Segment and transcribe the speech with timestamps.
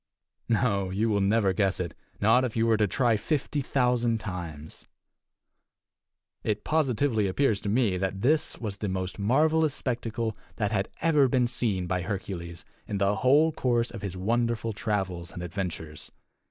[0.49, 4.87] No, you will never guess it not if you were to try fifty thousand times!
[6.43, 11.27] It positively appears to me that this was the most marvelous spectacle that had ever
[11.27, 16.11] been seen by Hercules in the whole course of his wonderful travels and adventures.